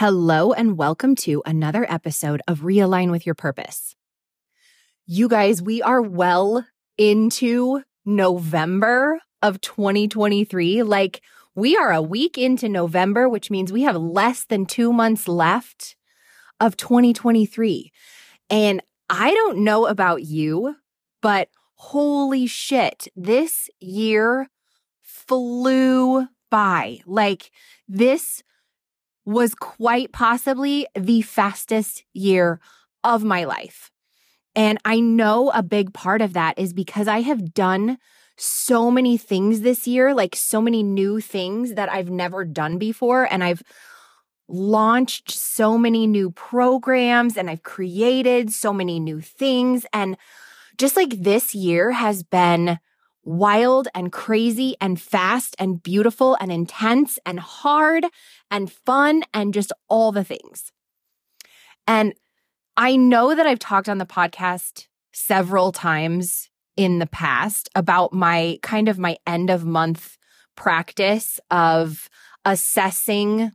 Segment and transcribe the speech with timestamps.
[0.00, 3.96] Hello, and welcome to another episode of Realign with Your Purpose.
[5.06, 6.64] You guys, we are well
[6.96, 10.84] into November of 2023.
[10.84, 11.20] Like,
[11.56, 15.96] we are a week into November, which means we have less than two months left
[16.60, 17.90] of 2023.
[18.50, 20.76] And I don't know about you,
[21.20, 24.48] but holy shit, this year
[25.00, 27.00] flew by.
[27.04, 27.50] Like,
[27.88, 28.44] this
[29.28, 32.60] was quite possibly the fastest year
[33.04, 33.90] of my life.
[34.56, 37.98] And I know a big part of that is because I have done
[38.38, 43.30] so many things this year, like so many new things that I've never done before.
[43.30, 43.62] And I've
[44.48, 49.84] launched so many new programs and I've created so many new things.
[49.92, 50.16] And
[50.78, 52.78] just like this year has been
[53.24, 58.06] wild and crazy and fast and beautiful and intense and hard
[58.50, 60.72] and fun and just all the things.
[61.86, 62.14] And
[62.76, 68.58] I know that I've talked on the podcast several times in the past about my
[68.62, 70.16] kind of my end of month
[70.54, 72.08] practice of
[72.44, 73.50] assessing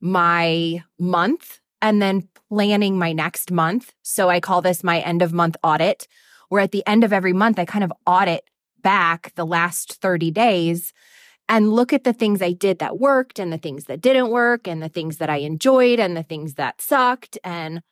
[0.00, 3.92] my month and then planning my next month.
[4.02, 6.08] So I call this my end of month audit,
[6.48, 8.44] where at the end of every month, I kind of audit
[8.82, 10.92] back the last 30 days
[11.48, 14.66] and look at the things I did that worked and the things that didn't work
[14.66, 17.82] and the things that I enjoyed and the things that sucked and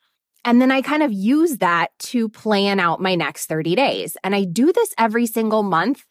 [0.46, 4.16] and then I kind of use that to plan out my next 30 days.
[4.22, 6.04] And I do this every single month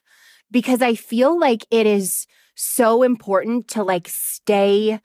[0.49, 4.99] because I feel like it is so important to like stay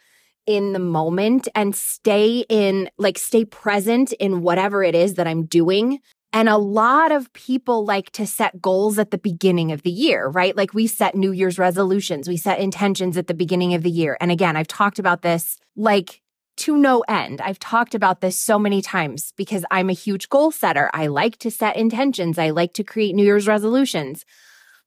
[0.47, 5.45] in the moment and stay in like stay present in whatever it is that I'm
[5.45, 5.99] doing
[6.33, 10.29] and a lot of people like to set goals at the beginning of the year,
[10.29, 10.55] right?
[10.55, 14.17] Like we set New Year's resolutions, we set intentions at the beginning of the year.
[14.21, 16.21] And again, I've talked about this like
[16.59, 17.41] to no end.
[17.41, 20.91] I've talked about this so many times because I'm a huge goal setter.
[20.93, 24.25] I like to set intentions, I like to create New Year's resolutions.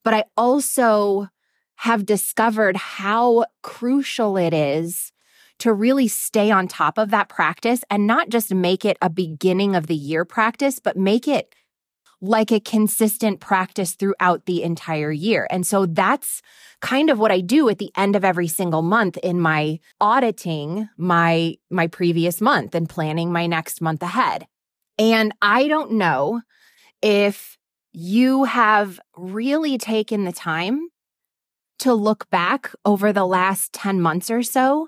[0.04, 1.30] But I also
[1.76, 5.11] have discovered how crucial it is
[5.62, 9.76] to really stay on top of that practice and not just make it a beginning
[9.76, 11.54] of the year practice, but make it
[12.20, 15.48] like a consistent practice throughout the entire year.
[15.52, 16.42] And so that's
[16.82, 20.90] kind of what I do at the end of every single month in my auditing
[20.98, 24.48] my my previous month and planning my next month ahead.
[24.98, 26.42] And I don't know
[27.04, 27.56] if
[27.94, 30.88] you have really taken the time
[31.80, 34.88] to look back over the last 10 months or so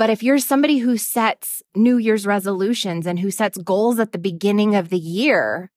[0.00, 4.18] but if you're somebody who sets New Year's resolutions and who sets goals at the
[4.18, 5.70] beginning of the year,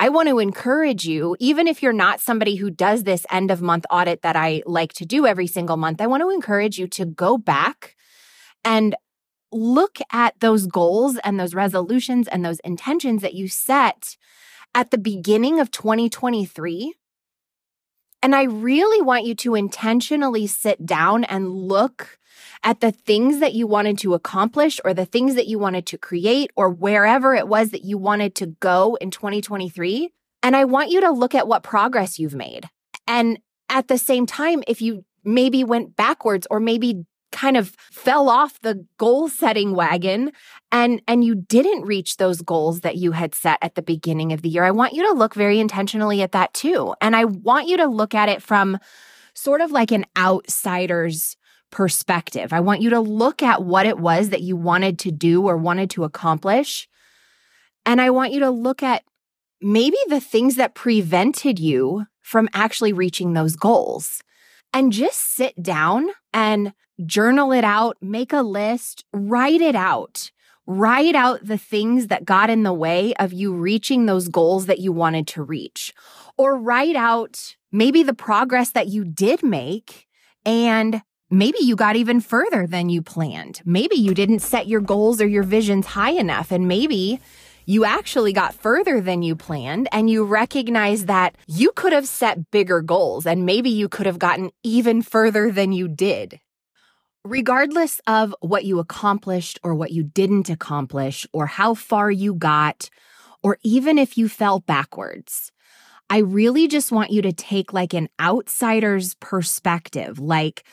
[0.00, 3.62] I want to encourage you, even if you're not somebody who does this end of
[3.62, 6.88] month audit that I like to do every single month, I want to encourage you
[6.88, 7.94] to go back
[8.64, 8.96] and
[9.52, 14.16] look at those goals and those resolutions and those intentions that you set
[14.74, 16.94] at the beginning of 2023.
[18.22, 22.18] And I really want you to intentionally sit down and look
[22.62, 25.98] at the things that you wanted to accomplish or the things that you wanted to
[25.98, 30.10] create or wherever it was that you wanted to go in 2023.
[30.42, 32.68] And I want you to look at what progress you've made.
[33.06, 33.38] And
[33.68, 37.04] at the same time, if you maybe went backwards or maybe
[37.40, 40.30] kind of fell off the goal setting wagon
[40.70, 44.42] and and you didn't reach those goals that you had set at the beginning of
[44.42, 44.64] the year.
[44.64, 46.94] I want you to look very intentionally at that too.
[47.00, 48.78] And I want you to look at it from
[49.32, 51.36] sort of like an outsider's
[51.70, 52.52] perspective.
[52.52, 55.56] I want you to look at what it was that you wanted to do or
[55.56, 56.88] wanted to accomplish.
[57.86, 59.02] And I want you to look at
[59.62, 64.22] maybe the things that prevented you from actually reaching those goals.
[64.72, 66.72] And just sit down and
[67.04, 70.30] journal it out, make a list, write it out.
[70.66, 74.78] Write out the things that got in the way of you reaching those goals that
[74.78, 75.92] you wanted to reach.
[76.36, 80.06] Or write out maybe the progress that you did make
[80.44, 83.62] and maybe you got even further than you planned.
[83.64, 87.20] Maybe you didn't set your goals or your visions high enough and maybe
[87.70, 92.50] you actually got further than you planned and you recognize that you could have set
[92.50, 96.40] bigger goals and maybe you could have gotten even further than you did.
[97.24, 102.90] Regardless of what you accomplished or what you didn't accomplish or how far you got,
[103.40, 105.52] or even if you fell backwards,
[106.10, 110.64] I really just want you to take like an outsider's perspective, like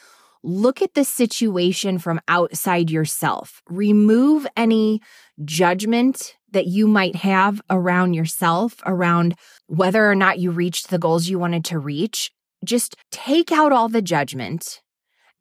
[0.48, 3.62] look at the situation from outside yourself.
[3.70, 5.02] Remove any
[5.44, 9.36] judgment that you might have around yourself, around
[9.68, 12.32] whether or not you reached the goals you wanted to reach.
[12.64, 14.82] Just take out all the judgment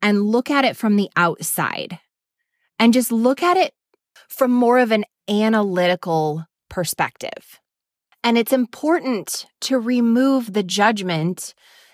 [0.01, 1.99] and look at it from the outside
[2.77, 3.73] and just look at it
[4.27, 7.59] from more of an analytical perspective.
[8.23, 11.53] And it's important to remove the judgment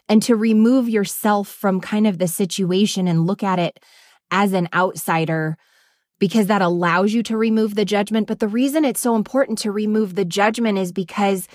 [0.10, 3.80] and to remove yourself from kind of the situation and look at it
[4.32, 5.58] as an outsider
[6.20, 8.28] because that allows you to remove the judgment.
[8.28, 11.48] But the reason it's so important to remove the judgment is because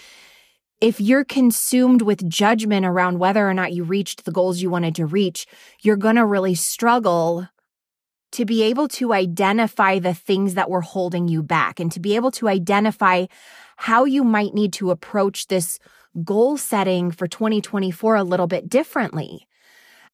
[0.81, 4.95] if you're consumed with judgment around whether or not you reached the goals you wanted
[4.97, 5.47] to reach,
[5.83, 7.49] you're going to really struggle
[8.33, 12.15] to be able to identify the things that were holding you back and to be
[12.15, 13.27] able to identify
[13.77, 15.79] how you might need to approach this
[16.25, 19.47] goal setting for 2024 a little bit differently.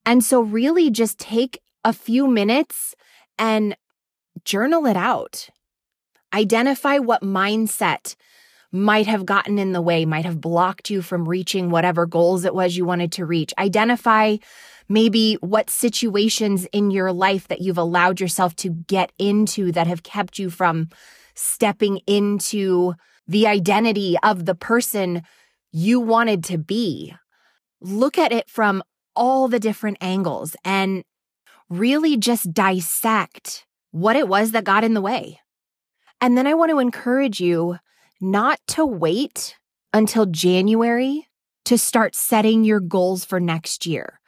[0.06, 2.94] And so, really, just take a few minutes
[3.38, 3.76] and
[4.44, 5.48] journal it out.
[6.32, 8.16] Identify what mindset
[8.72, 12.54] might have gotten in the way, might have blocked you from reaching whatever goals it
[12.54, 13.54] was you wanted to reach.
[13.56, 14.38] Identify
[14.88, 20.02] maybe what situations in your life that you've allowed yourself to get into that have
[20.02, 20.88] kept you from
[21.34, 22.94] stepping into
[23.26, 25.22] the identity of the person
[25.76, 27.12] you wanted to be.
[27.80, 28.80] Look at it from
[29.16, 31.02] all the different angles and
[31.68, 35.40] really just dissect what it was that got in the way.
[36.20, 37.78] And then I want to encourage you
[38.20, 39.56] not to wait
[39.92, 41.26] until January
[41.64, 44.20] to start setting your goals for next year.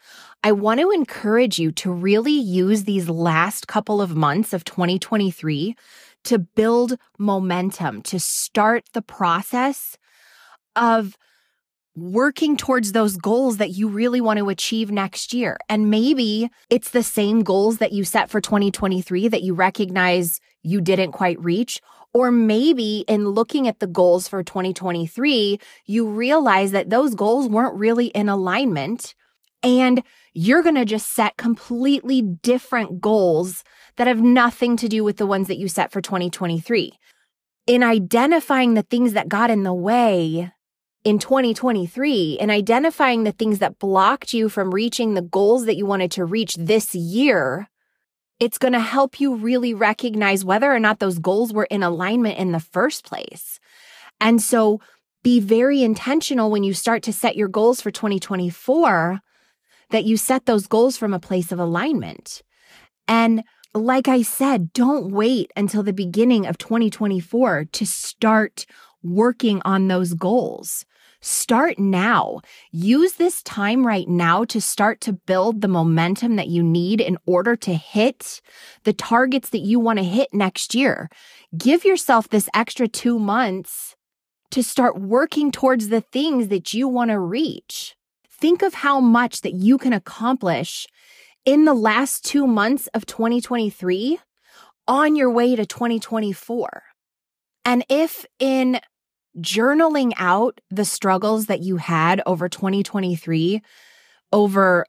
[0.43, 5.77] I want to encourage you to really use these last couple of months of 2023
[6.25, 9.97] to build momentum, to start the process
[10.75, 11.17] of
[11.97, 15.57] working towards those goals that you really want to achieve next year.
[15.69, 20.81] And maybe it's the same goals that you set for 2023 that you recognize you
[20.83, 21.81] didn't quite reach.
[22.13, 27.79] Or maybe in looking at the goals for 2023, you realize that those goals weren't
[27.79, 29.15] really in alignment
[29.63, 33.65] and you're going to just set completely different goals
[33.97, 36.93] that have nothing to do with the ones that you set for 2023.
[37.67, 40.53] In identifying the things that got in the way,
[41.07, 45.87] in 2023 and identifying the things that blocked you from reaching the goals that you
[45.87, 47.69] wanted to reach this year,
[48.41, 52.39] it's going to help you really recognize whether or not those goals were in alignment
[52.39, 53.61] in the first place.
[54.21, 54.81] And so
[55.23, 59.21] be very intentional when you start to set your goals for 2024
[59.91, 62.43] that you set those goals from a place of alignment.
[63.07, 63.45] And
[63.75, 68.67] like I said, don't wait until the beginning of 2024 to start
[69.05, 70.85] working on those goals.
[71.27, 72.41] Start now.
[72.71, 77.19] Use this time right now to start to build the momentum that you need in
[77.27, 78.41] order to hit
[78.85, 81.11] the targets that you want to hit next year.
[81.59, 83.97] Give yourself this extra two months
[84.53, 87.97] to start working towards the things that you want to reach.
[88.31, 90.87] Think of how much that you can accomplish
[91.45, 94.21] in the last two months of 2023
[94.87, 96.85] on your way to 2024.
[97.65, 98.79] And if in
[99.41, 103.63] journaling out the struggles that you had over 2023,
[104.33, 104.87] over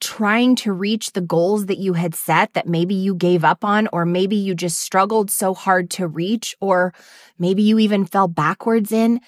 [0.00, 3.88] trying to reach the goals that you had set that maybe you gave up on,
[3.92, 6.94] or maybe you just struggled so hard to reach, or
[7.38, 9.20] maybe you even fell backwards in,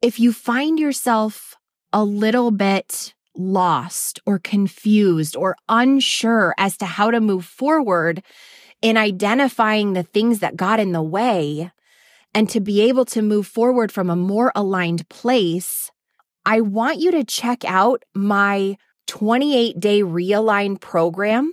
[0.00, 1.54] if you find yourself
[1.92, 8.22] a little bit lost or confused or unsure as to how to move forward
[8.80, 11.70] in identifying the things that got in the way
[12.34, 15.90] and to be able to move forward from a more aligned place,
[16.44, 18.76] I want you to check out my
[19.06, 21.52] 28 day realign program.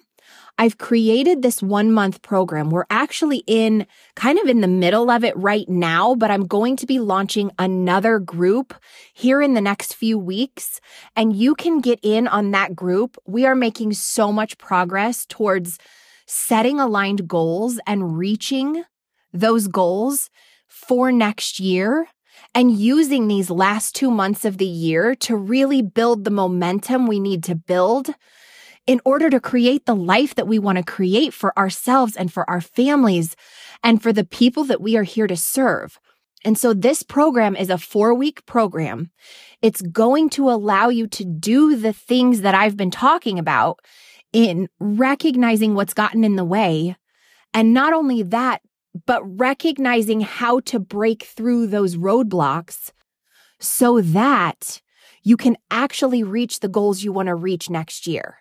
[0.58, 2.70] I've created this one month program.
[2.70, 6.76] We're actually in kind of in the middle of it right now, but I'm going
[6.78, 8.74] to be launching another group
[9.14, 10.80] here in the next few weeks.
[11.16, 13.18] And you can get in on that group.
[13.26, 15.80] We are making so much progress towards
[16.28, 18.84] setting aligned goals and reaching
[19.34, 20.30] those goals
[20.88, 22.08] for next year
[22.54, 27.20] and using these last two months of the year to really build the momentum we
[27.20, 28.10] need to build
[28.88, 32.50] in order to create the life that we want to create for ourselves and for
[32.50, 33.36] our families
[33.84, 36.00] and for the people that we are here to serve.
[36.44, 39.12] And so this program is a four week program.
[39.62, 43.80] It's going to allow you to do the things that I've been talking about
[44.34, 46.96] in recognizing what's gotten in the way.
[47.54, 48.62] And not only that,
[49.06, 52.92] but recognizing how to break through those roadblocks
[53.60, 54.82] so that
[55.24, 58.38] you can actually reach the goals you want to reach next year.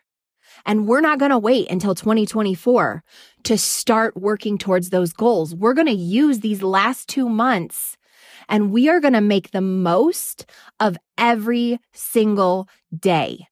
[0.66, 3.02] And we're not going to wait until 2024
[3.44, 5.54] to start working towards those goals.
[5.54, 7.96] We're going to use these last two months
[8.48, 10.46] and we are going to make the most
[10.80, 13.46] of every single day.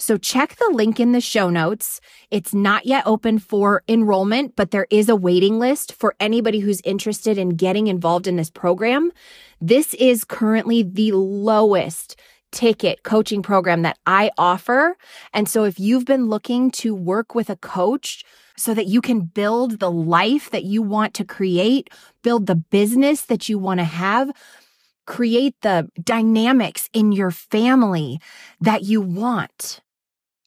[0.00, 2.00] So check the link in the show notes.
[2.30, 6.80] It's not yet open for enrollment, but there is a waiting list for anybody who's
[6.80, 9.12] interested in getting involved in this program.
[9.60, 12.16] This is currently the lowest
[12.50, 14.96] ticket coaching program that I offer.
[15.34, 18.24] And so if you've been looking to work with a coach
[18.56, 21.90] so that you can build the life that you want to create,
[22.22, 24.30] build the business that you want to have,
[25.06, 28.18] create the dynamics in your family
[28.60, 29.82] that you want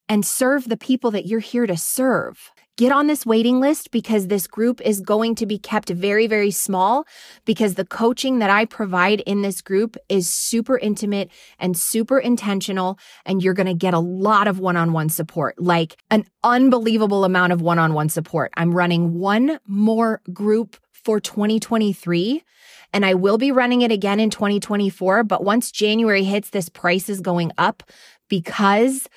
[0.10, 2.52] and serve the people that you're here to serve.
[2.76, 6.50] Get on this waiting list because this group is going to be kept very, very
[6.50, 7.06] small
[7.46, 11.30] because the coaching that I provide in this group is super intimate
[11.60, 12.98] and super intentional.
[13.28, 17.26] And you're going to get a lot of one on one support, like an unbelievable
[17.26, 18.52] amount of one on one support.
[18.58, 22.44] I'm running one more group for 2023
[22.92, 25.24] and I will be running it again in 2024.
[25.24, 27.84] But once January hits, this price is going up
[28.30, 29.08] because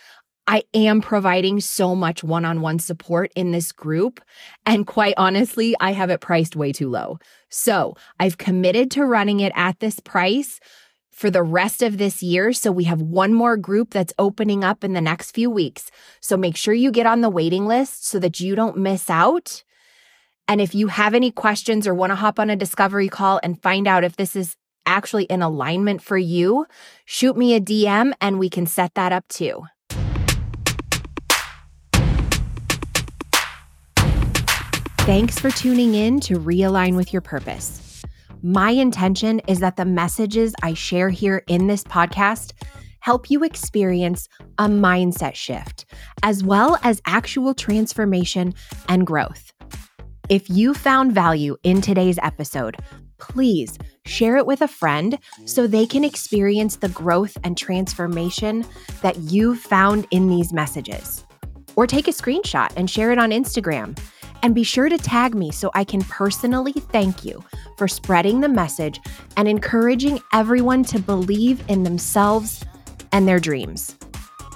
[0.48, 4.20] I am providing so much one on one support in this group.
[4.64, 7.18] And quite honestly, I have it priced way too low.
[7.48, 10.60] So I've committed to running it at this price
[11.10, 12.52] for the rest of this year.
[12.52, 15.90] So we have one more group that's opening up in the next few weeks.
[16.20, 19.64] So make sure you get on the waiting list so that you don't miss out.
[20.46, 23.60] And if you have any questions or want to hop on a discovery call and
[23.60, 26.66] find out if this is actually in alignment for you,
[27.04, 29.64] shoot me a DM and we can set that up too.
[35.06, 38.02] Thanks for tuning in to Realign with Your Purpose.
[38.42, 42.54] My intention is that the messages I share here in this podcast
[42.98, 45.84] help you experience a mindset shift,
[46.24, 48.52] as well as actual transformation
[48.88, 49.52] and growth.
[50.28, 52.76] If you found value in today's episode,
[53.18, 58.64] please share it with a friend so they can experience the growth and transformation
[59.02, 61.24] that you found in these messages.
[61.76, 63.96] Or take a screenshot and share it on Instagram
[64.46, 67.44] and be sure to tag me so I can personally thank you
[67.76, 69.00] for spreading the message
[69.36, 72.64] and encouraging everyone to believe in themselves
[73.10, 73.96] and their dreams.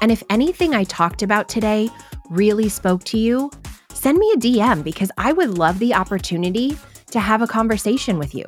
[0.01, 1.89] And if anything I talked about today
[2.29, 3.51] really spoke to you,
[3.93, 6.79] send me a DM because I would love the opportunity
[7.11, 8.45] to have a conversation with you.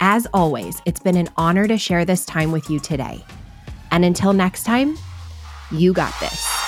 [0.00, 3.24] As always, it's been an honor to share this time with you today.
[3.90, 4.98] And until next time,
[5.70, 6.61] you got this.